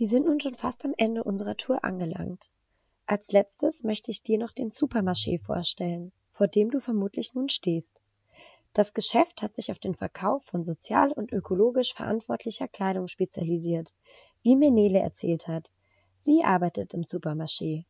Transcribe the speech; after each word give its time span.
Wir 0.00 0.08
sind 0.08 0.24
nun 0.24 0.40
schon 0.40 0.54
fast 0.54 0.82
am 0.86 0.94
Ende 0.96 1.22
unserer 1.22 1.58
Tour 1.58 1.84
angelangt. 1.84 2.48
Als 3.04 3.32
letztes 3.32 3.84
möchte 3.84 4.10
ich 4.10 4.22
dir 4.22 4.38
noch 4.38 4.50
den 4.50 4.70
Supermarché 4.70 5.38
vorstellen, 5.44 6.10
vor 6.32 6.48
dem 6.48 6.70
du 6.70 6.80
vermutlich 6.80 7.34
nun 7.34 7.50
stehst. 7.50 8.00
Das 8.72 8.94
Geschäft 8.94 9.42
hat 9.42 9.54
sich 9.54 9.70
auf 9.70 9.78
den 9.78 9.94
Verkauf 9.94 10.42
von 10.46 10.64
sozial 10.64 11.12
und 11.12 11.32
ökologisch 11.32 11.92
verantwortlicher 11.92 12.66
Kleidung 12.66 13.08
spezialisiert, 13.08 13.92
wie 14.40 14.56
mir 14.56 14.70
Nele 14.70 15.00
erzählt 15.00 15.48
hat. 15.48 15.70
Sie 16.16 16.44
arbeitet 16.44 16.94
im 16.94 17.02
Supermarché. 17.02 17.84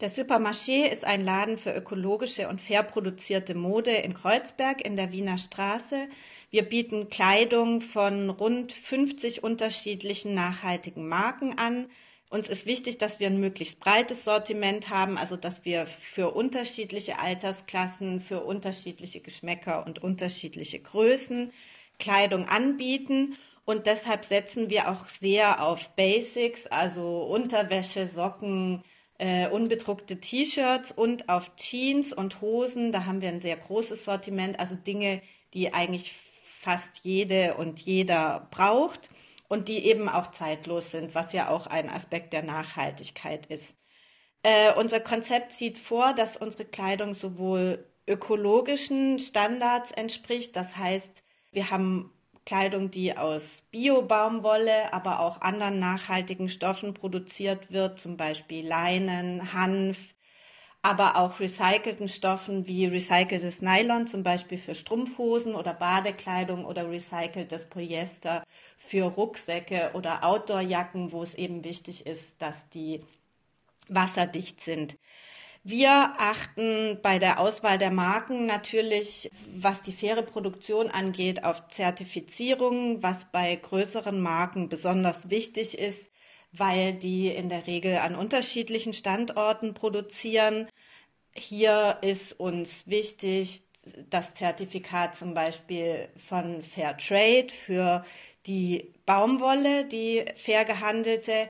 Der 0.00 0.08
Supermarché 0.08 0.86
ist 0.86 1.04
ein 1.04 1.26
Laden 1.26 1.58
für 1.58 1.74
ökologische 1.74 2.48
und 2.48 2.62
fair 2.62 2.82
produzierte 2.82 3.54
Mode 3.54 3.90
in 3.90 4.14
Kreuzberg 4.14 4.82
in 4.82 4.96
der 4.96 5.12
Wiener 5.12 5.36
Straße. 5.36 6.08
Wir 6.50 6.62
bieten 6.62 7.10
Kleidung 7.10 7.82
von 7.82 8.30
rund 8.30 8.72
50 8.72 9.44
unterschiedlichen 9.44 10.32
nachhaltigen 10.32 11.06
Marken 11.06 11.58
an. 11.58 11.90
Uns 12.30 12.48
ist 12.48 12.64
wichtig, 12.64 12.96
dass 12.96 13.20
wir 13.20 13.26
ein 13.26 13.40
möglichst 13.40 13.78
breites 13.78 14.24
Sortiment 14.24 14.88
haben, 14.88 15.18
also 15.18 15.36
dass 15.36 15.66
wir 15.66 15.86
für 15.86 16.30
unterschiedliche 16.30 17.18
Altersklassen, 17.18 18.22
für 18.22 18.40
unterschiedliche 18.42 19.20
Geschmäcker 19.20 19.84
und 19.84 20.02
unterschiedliche 20.02 20.80
Größen 20.80 21.52
Kleidung 21.98 22.48
anbieten. 22.48 23.36
Und 23.66 23.86
deshalb 23.86 24.24
setzen 24.24 24.70
wir 24.70 24.88
auch 24.88 25.06
sehr 25.20 25.62
auf 25.62 25.90
Basics, 25.90 26.66
also 26.66 27.24
Unterwäsche, 27.24 28.06
Socken, 28.06 28.82
äh, 29.20 29.48
unbedruckte 29.48 30.18
T-Shirts 30.18 30.92
und 30.92 31.28
auf 31.28 31.54
Jeans 31.56 32.12
und 32.12 32.40
Hosen. 32.40 32.90
Da 32.90 33.04
haben 33.04 33.20
wir 33.20 33.28
ein 33.28 33.42
sehr 33.42 33.56
großes 33.56 34.04
Sortiment, 34.04 34.58
also 34.58 34.74
Dinge, 34.74 35.20
die 35.52 35.74
eigentlich 35.74 36.14
fast 36.60 37.00
jede 37.02 37.54
und 37.54 37.78
jeder 37.80 38.48
braucht 38.50 39.10
und 39.48 39.68
die 39.68 39.84
eben 39.84 40.08
auch 40.08 40.30
zeitlos 40.30 40.90
sind, 40.90 41.14
was 41.14 41.34
ja 41.34 41.50
auch 41.50 41.66
ein 41.66 41.90
Aspekt 41.90 42.32
der 42.32 42.42
Nachhaltigkeit 42.42 43.44
ist. 43.46 43.74
Äh, 44.42 44.72
unser 44.72 45.00
Konzept 45.00 45.52
sieht 45.52 45.78
vor, 45.78 46.14
dass 46.14 46.38
unsere 46.38 46.64
Kleidung 46.64 47.14
sowohl 47.14 47.86
ökologischen 48.06 49.18
Standards 49.18 49.90
entspricht, 49.90 50.56
das 50.56 50.76
heißt, 50.76 51.22
wir 51.52 51.70
haben 51.70 52.10
Kleidung, 52.46 52.90
die 52.90 53.16
aus 53.16 53.62
Bio-Baumwolle, 53.70 54.92
aber 54.92 55.20
auch 55.20 55.40
anderen 55.40 55.78
nachhaltigen 55.78 56.48
Stoffen 56.48 56.94
produziert 56.94 57.70
wird, 57.72 57.98
zum 58.00 58.16
Beispiel 58.16 58.66
Leinen, 58.66 59.52
Hanf, 59.52 59.98
aber 60.82 61.16
auch 61.16 61.40
recycelten 61.40 62.08
Stoffen 62.08 62.66
wie 62.66 62.86
recyceltes 62.86 63.62
Nylon, 63.62 64.06
zum 64.06 64.22
Beispiel 64.22 64.58
für 64.58 64.74
Strumpfhosen 64.74 65.54
oder 65.54 65.74
Badekleidung 65.74 66.64
oder 66.64 66.90
recyceltes 66.90 67.68
Polyester 67.68 68.44
für 68.78 69.04
Rucksäcke 69.04 69.90
oder 69.94 70.24
Outdoorjacken, 70.24 71.12
wo 71.12 71.22
es 71.22 71.34
eben 71.34 71.64
wichtig 71.64 72.06
ist, 72.06 72.40
dass 72.40 72.68
die 72.70 73.04
wasserdicht 73.88 74.60
sind. 74.62 74.96
Wir 75.62 75.90
achten 75.90 76.98
bei 77.02 77.18
der 77.18 77.38
Auswahl 77.38 77.76
der 77.76 77.90
Marken 77.90 78.46
natürlich, 78.46 79.30
was 79.54 79.82
die 79.82 79.92
faire 79.92 80.22
Produktion 80.22 80.88
angeht, 80.88 81.44
auf 81.44 81.68
Zertifizierungen, 81.68 83.02
was 83.02 83.30
bei 83.30 83.56
größeren 83.56 84.18
Marken 84.20 84.70
besonders 84.70 85.28
wichtig 85.28 85.76
ist, 85.76 86.10
weil 86.52 86.94
die 86.94 87.28
in 87.28 87.50
der 87.50 87.66
Regel 87.66 87.98
an 87.98 88.14
unterschiedlichen 88.14 88.94
Standorten 88.94 89.74
produzieren. 89.74 90.66
Hier 91.34 91.98
ist 92.00 92.40
uns 92.40 92.86
wichtig 92.86 93.62
das 94.08 94.32
Zertifikat 94.32 95.14
zum 95.14 95.34
Beispiel 95.34 96.08
von 96.26 96.62
Fair 96.62 96.96
Trade 96.96 97.48
für 97.66 98.04
die 98.46 98.94
Baumwolle, 99.04 99.84
die 99.84 100.24
fair 100.36 100.64
gehandelte 100.64 101.48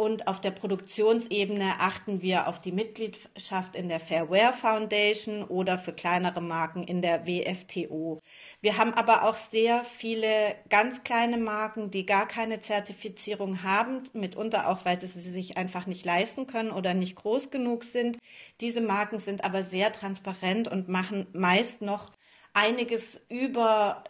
und 0.00 0.28
auf 0.28 0.40
der 0.40 0.50
Produktionsebene 0.50 1.74
achten 1.78 2.22
wir 2.22 2.48
auf 2.48 2.58
die 2.58 2.72
Mitgliedschaft 2.72 3.76
in 3.76 3.90
der 3.90 4.00
Fairware 4.00 4.54
Foundation 4.54 5.44
oder 5.44 5.76
für 5.76 5.92
kleinere 5.92 6.40
Marken 6.40 6.84
in 6.84 7.02
der 7.02 7.26
WFTO. 7.26 8.22
Wir 8.62 8.78
haben 8.78 8.94
aber 8.94 9.24
auch 9.24 9.36
sehr 9.50 9.84
viele 9.84 10.54
ganz 10.70 11.04
kleine 11.04 11.36
Marken, 11.36 11.90
die 11.90 12.06
gar 12.06 12.26
keine 12.26 12.62
Zertifizierung 12.62 13.62
haben, 13.62 14.04
mitunter 14.14 14.70
auch, 14.70 14.86
weil 14.86 14.98
sie 14.98 15.06
sie 15.06 15.20
sich 15.20 15.58
einfach 15.58 15.84
nicht 15.84 16.06
leisten 16.06 16.46
können 16.46 16.70
oder 16.70 16.94
nicht 16.94 17.16
groß 17.16 17.50
genug 17.50 17.84
sind. 17.84 18.16
Diese 18.62 18.80
Marken 18.80 19.18
sind 19.18 19.44
aber 19.44 19.64
sehr 19.64 19.92
transparent 19.92 20.66
und 20.66 20.88
machen 20.88 21.26
meist 21.34 21.82
noch 21.82 22.10
einiges 22.54 23.20
über 23.28 24.04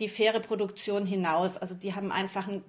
die 0.00 0.08
faire 0.08 0.40
Produktion 0.40 1.04
hinaus. 1.04 1.58
Also 1.58 1.74
die 1.74 1.94
haben 1.94 2.12
einfach 2.12 2.48
ein 2.48 2.64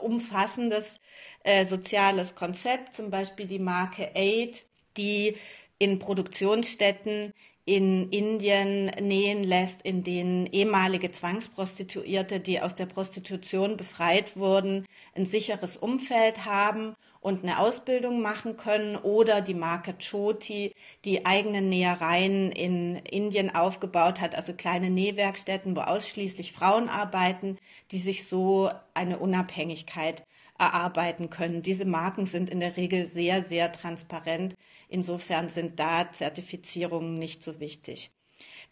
umfassendes 0.00 1.00
äh, 1.44 1.66
soziales 1.66 2.34
Konzept, 2.34 2.94
zum 2.94 3.10
Beispiel 3.10 3.46
die 3.46 3.58
Marke 3.58 4.10
Aid, 4.14 4.64
die 4.96 5.36
in 5.78 5.98
Produktionsstätten 5.98 7.32
in 7.64 8.10
Indien 8.10 8.86
nähen 9.00 9.44
lässt, 9.44 9.82
in 9.82 10.02
denen 10.02 10.46
ehemalige 10.46 11.12
Zwangsprostituierte, 11.12 12.40
die 12.40 12.60
aus 12.60 12.74
der 12.74 12.86
Prostitution 12.86 13.76
befreit 13.76 14.36
wurden, 14.36 14.86
ein 15.14 15.26
sicheres 15.26 15.76
Umfeld 15.76 16.44
haben 16.44 16.96
und 17.22 17.44
eine 17.44 17.60
Ausbildung 17.60 18.20
machen 18.20 18.56
können 18.56 18.96
oder 18.96 19.40
die 19.40 19.54
Marke 19.54 19.94
Choti, 19.94 20.74
die 21.04 21.24
eigene 21.24 21.62
Nähereien 21.62 22.50
in 22.50 22.96
Indien 22.96 23.54
aufgebaut 23.54 24.20
hat, 24.20 24.34
also 24.34 24.52
kleine 24.52 24.90
Nähwerkstätten, 24.90 25.76
wo 25.76 25.80
ausschließlich 25.80 26.52
Frauen 26.52 26.88
arbeiten, 26.88 27.58
die 27.92 28.00
sich 28.00 28.28
so 28.28 28.70
eine 28.92 29.20
Unabhängigkeit 29.20 30.24
erarbeiten 30.58 31.30
können. 31.30 31.62
Diese 31.62 31.84
Marken 31.84 32.26
sind 32.26 32.50
in 32.50 32.60
der 32.60 32.76
Regel 32.76 33.06
sehr, 33.06 33.44
sehr 33.44 33.70
transparent. 33.72 34.56
Insofern 34.88 35.48
sind 35.48 35.78
da 35.78 36.10
Zertifizierungen 36.12 37.18
nicht 37.18 37.42
so 37.44 37.60
wichtig. 37.60 38.10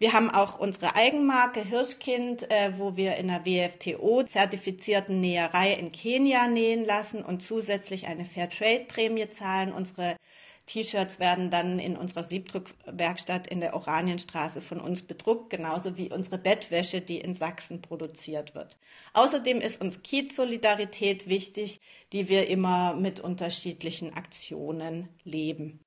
Wir 0.00 0.14
haben 0.14 0.30
auch 0.30 0.58
unsere 0.58 0.94
Eigenmarke 0.94 1.62
Hirschkind, 1.62 2.50
äh, 2.50 2.72
wo 2.78 2.96
wir 2.96 3.16
in 3.16 3.28
der 3.28 3.44
WFTO 3.44 4.22
zertifizierten 4.22 5.20
Näherei 5.20 5.74
in 5.74 5.92
Kenia 5.92 6.48
nähen 6.48 6.86
lassen 6.86 7.22
und 7.22 7.42
zusätzlich 7.42 8.06
eine 8.06 8.24
Fairtrade-Prämie 8.24 9.28
zahlen. 9.28 9.74
Unsere 9.74 10.16
T-Shirts 10.64 11.18
werden 11.18 11.50
dann 11.50 11.78
in 11.78 11.98
unserer 11.98 12.22
Siebdruckwerkstatt 12.22 13.46
in 13.46 13.60
der 13.60 13.74
Oranienstraße 13.74 14.62
von 14.62 14.80
uns 14.80 15.02
bedruckt, 15.02 15.50
genauso 15.50 15.98
wie 15.98 16.10
unsere 16.10 16.38
Bettwäsche, 16.38 17.02
die 17.02 17.18
in 17.18 17.34
Sachsen 17.34 17.82
produziert 17.82 18.54
wird. 18.54 18.78
Außerdem 19.12 19.60
ist 19.60 19.82
uns 19.82 20.02
Kiez-Solidarität 20.02 21.28
wichtig, 21.28 21.78
die 22.14 22.30
wir 22.30 22.48
immer 22.48 22.94
mit 22.94 23.20
unterschiedlichen 23.20 24.14
Aktionen 24.14 25.10
leben. 25.24 25.84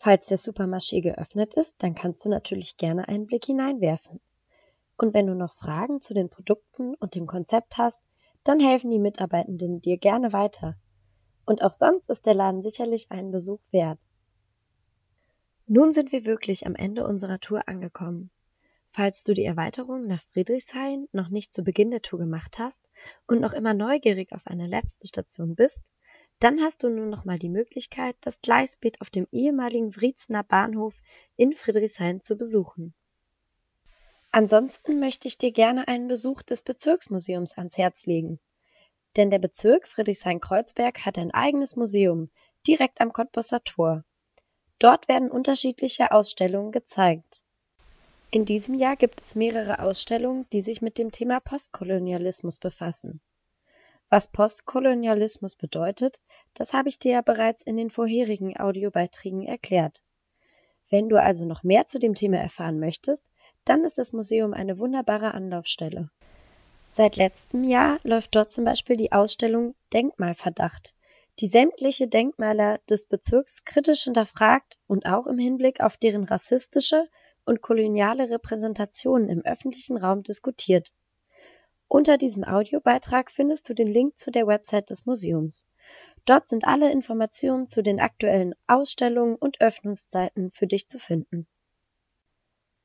Falls 0.00 0.28
der 0.28 0.38
Supermarché 0.38 1.00
geöffnet 1.00 1.54
ist, 1.54 1.82
dann 1.82 1.94
kannst 1.94 2.24
du 2.24 2.28
natürlich 2.28 2.76
gerne 2.76 3.08
einen 3.08 3.26
Blick 3.26 3.44
hineinwerfen. 3.44 4.20
Und 4.96 5.12
wenn 5.12 5.26
du 5.26 5.34
noch 5.34 5.54
Fragen 5.54 6.00
zu 6.00 6.14
den 6.14 6.28
Produkten 6.28 6.94
und 6.94 7.14
dem 7.14 7.26
Konzept 7.26 7.78
hast, 7.78 8.02
dann 8.44 8.60
helfen 8.60 8.90
die 8.90 9.00
Mitarbeitenden 9.00 9.80
dir 9.80 9.98
gerne 9.98 10.32
weiter. 10.32 10.76
Und 11.44 11.62
auch 11.62 11.72
sonst 11.72 12.08
ist 12.10 12.26
der 12.26 12.34
Laden 12.34 12.62
sicherlich 12.62 13.10
einen 13.10 13.32
Besuch 13.32 13.60
wert. 13.70 13.98
Nun 15.66 15.92
sind 15.92 16.12
wir 16.12 16.24
wirklich 16.24 16.66
am 16.66 16.74
Ende 16.74 17.04
unserer 17.04 17.40
Tour 17.40 17.68
angekommen. 17.68 18.30
Falls 18.90 19.22
du 19.22 19.34
die 19.34 19.44
Erweiterung 19.44 20.06
nach 20.06 20.22
Friedrichshain 20.32 21.08
noch 21.12 21.28
nicht 21.28 21.52
zu 21.52 21.62
Beginn 21.62 21.90
der 21.90 22.02
Tour 22.02 22.20
gemacht 22.20 22.58
hast 22.58 22.88
und 23.26 23.40
noch 23.40 23.52
immer 23.52 23.74
neugierig 23.74 24.32
auf 24.32 24.46
eine 24.46 24.66
letzte 24.66 25.06
Station 25.06 25.56
bist, 25.56 25.82
dann 26.40 26.60
hast 26.60 26.82
du 26.82 26.88
nun 26.88 27.10
noch 27.10 27.24
mal 27.24 27.38
die 27.38 27.48
Möglichkeit, 27.48 28.16
das 28.20 28.40
Gleisbett 28.40 29.00
auf 29.00 29.10
dem 29.10 29.26
ehemaligen 29.32 29.96
Wriezener 29.96 30.44
Bahnhof 30.44 30.94
in 31.36 31.52
Friedrichshain 31.52 32.20
zu 32.20 32.36
besuchen. 32.36 32.94
Ansonsten 34.30 35.00
möchte 35.00 35.26
ich 35.26 35.38
dir 35.38 35.52
gerne 35.52 35.88
einen 35.88 36.06
Besuch 36.06 36.42
des 36.42 36.62
Bezirksmuseums 36.62 37.56
ans 37.56 37.78
Herz 37.78 38.06
legen. 38.06 38.38
Denn 39.16 39.30
der 39.30 39.38
Bezirk 39.38 39.88
Friedrichshain-Kreuzberg 39.88 41.04
hat 41.06 41.18
ein 41.18 41.32
eigenes 41.32 41.76
Museum 41.76 42.30
direkt 42.66 43.00
am 43.00 43.12
Cottbusser 43.12 43.64
Tor. 43.64 44.04
Dort 44.78 45.08
werden 45.08 45.30
unterschiedliche 45.30 46.12
Ausstellungen 46.12 46.72
gezeigt. 46.72 47.42
In 48.30 48.44
diesem 48.44 48.74
Jahr 48.74 48.96
gibt 48.96 49.20
es 49.20 49.34
mehrere 49.34 49.80
Ausstellungen, 49.80 50.46
die 50.52 50.60
sich 50.60 50.82
mit 50.82 50.98
dem 50.98 51.10
Thema 51.10 51.40
Postkolonialismus 51.40 52.58
befassen. 52.58 53.20
Was 54.10 54.28
Postkolonialismus 54.28 55.54
bedeutet, 55.56 56.20
das 56.54 56.72
habe 56.72 56.88
ich 56.88 56.98
dir 56.98 57.12
ja 57.12 57.20
bereits 57.20 57.62
in 57.62 57.76
den 57.76 57.90
vorherigen 57.90 58.58
Audiobeiträgen 58.58 59.42
erklärt. 59.42 60.02
Wenn 60.88 61.10
du 61.10 61.20
also 61.20 61.44
noch 61.44 61.62
mehr 61.62 61.86
zu 61.86 61.98
dem 61.98 62.14
Thema 62.14 62.38
erfahren 62.38 62.80
möchtest, 62.80 63.22
dann 63.66 63.84
ist 63.84 63.98
das 63.98 64.14
Museum 64.14 64.54
eine 64.54 64.78
wunderbare 64.78 65.34
Anlaufstelle. 65.34 66.08
Seit 66.88 67.16
letztem 67.16 67.64
Jahr 67.64 68.00
läuft 68.02 68.34
dort 68.34 68.50
zum 68.50 68.64
Beispiel 68.64 68.96
die 68.96 69.12
Ausstellung 69.12 69.74
Denkmalverdacht, 69.92 70.94
die 71.40 71.48
sämtliche 71.48 72.08
Denkmäler 72.08 72.80
des 72.88 73.04
Bezirks 73.04 73.66
kritisch 73.66 74.04
hinterfragt 74.04 74.78
und 74.86 75.04
auch 75.04 75.26
im 75.26 75.38
Hinblick 75.38 75.80
auf 75.80 75.98
deren 75.98 76.24
rassistische 76.24 77.06
und 77.44 77.60
koloniale 77.60 78.30
Repräsentationen 78.30 79.28
im 79.28 79.44
öffentlichen 79.44 79.98
Raum 79.98 80.22
diskutiert 80.22 80.94
Unter 81.90 82.18
diesem 82.18 82.44
Audiobeitrag 82.44 83.30
findest 83.30 83.68
du 83.68 83.74
den 83.74 83.88
Link 83.88 84.18
zu 84.18 84.30
der 84.30 84.46
Website 84.46 84.90
des 84.90 85.06
Museums. 85.06 85.66
Dort 86.26 86.46
sind 86.46 86.66
alle 86.66 86.92
Informationen 86.92 87.66
zu 87.66 87.82
den 87.82 87.98
aktuellen 87.98 88.54
Ausstellungen 88.66 89.36
und 89.36 89.62
Öffnungszeiten 89.62 90.50
für 90.50 90.66
dich 90.66 90.86
zu 90.86 90.98
finden. 90.98 91.46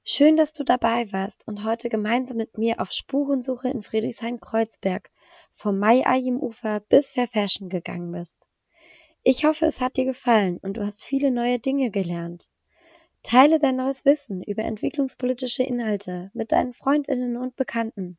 Schön, 0.05 0.37
dass 0.37 0.53
du 0.53 0.63
dabei 0.63 1.11
warst 1.11 1.45
und 1.47 1.65
heute 1.65 1.89
gemeinsam 1.89 2.37
mit 2.37 2.57
mir 2.57 2.79
auf 2.79 2.93
Spurensuche 2.93 3.69
in 3.69 3.83
Friedrichshain-Kreuzberg 3.83 5.11
vom 5.53 5.79
Mai-Ayim-Ufer 5.79 6.79
bis 6.79 7.11
Fair 7.11 7.27
Fashion 7.27 7.67
gegangen 7.67 8.13
bist. 8.13 8.47
Ich 9.23 9.43
hoffe, 9.43 9.65
es 9.65 9.81
hat 9.81 9.97
dir 9.97 10.05
gefallen 10.05 10.59
und 10.59 10.77
du 10.77 10.85
hast 10.85 11.03
viele 11.03 11.29
neue 11.29 11.59
Dinge 11.59 11.91
gelernt. 11.91 12.49
Teile 13.21 13.59
dein 13.59 13.75
neues 13.75 14.05
Wissen 14.05 14.43
über 14.43 14.63
entwicklungspolitische 14.63 15.63
Inhalte 15.63 16.31
mit 16.33 16.53
deinen 16.53 16.73
Freundinnen 16.73 17.37
und 17.37 17.55
Bekannten, 17.55 18.17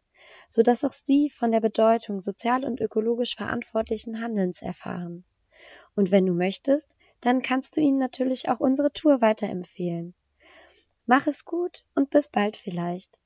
sodass 0.48 0.84
auch 0.84 0.92
sie 0.92 1.30
von 1.30 1.52
der 1.52 1.60
Bedeutung 1.60 2.20
sozial 2.20 2.64
und 2.64 2.80
ökologisch 2.80 3.36
verantwortlichen 3.36 4.20
Handelns 4.20 4.62
erfahren. 4.62 5.24
Und 5.94 6.10
wenn 6.10 6.26
du 6.26 6.32
möchtest, 6.32 6.94
dann 7.20 7.42
kannst 7.42 7.76
du 7.76 7.80
ihnen 7.80 7.98
natürlich 7.98 8.48
auch 8.48 8.60
unsere 8.60 8.92
Tour 8.92 9.20
weiterempfehlen. 9.20 10.14
Mach 11.06 11.26
es 11.26 11.44
gut 11.44 11.84
und 11.94 12.10
bis 12.10 12.28
bald 12.28 12.56
vielleicht. 12.56 13.18